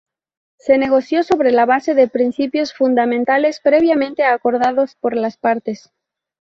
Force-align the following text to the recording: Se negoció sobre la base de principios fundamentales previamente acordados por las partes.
Se 0.57 0.79
negoció 0.79 1.21
sobre 1.21 1.51
la 1.51 1.67
base 1.67 1.93
de 1.93 2.07
principios 2.07 2.73
fundamentales 2.73 3.59
previamente 3.59 4.23
acordados 4.23 4.95
por 4.95 5.15
las 5.15 5.37
partes. 5.37 5.91